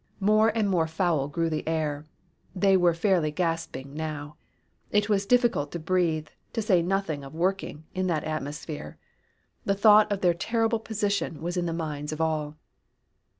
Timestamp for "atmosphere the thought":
8.23-10.11